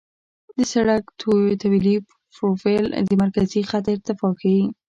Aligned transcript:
د 0.57 0.59
سړک 0.73 1.03
طولي 1.21 1.95
پروفیل 2.35 2.85
د 3.09 3.11
مرکزي 3.21 3.61
خط 3.69 3.85
ارتفاع 3.95 4.31
ښيي 4.39 4.65